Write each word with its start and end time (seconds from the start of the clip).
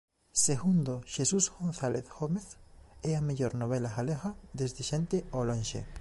Segundo 0.47 0.93
Xesús 1.15 1.45
González 1.59 2.05
Gómez 2.17 2.47
é 3.09 3.11
"a 3.15 3.25
mellor 3.27 3.53
novela 3.61 3.89
galega 3.97 4.29
desde 4.59 4.81
"Xente 4.89 5.17
ao 5.33 5.41
lonxe". 5.49 5.81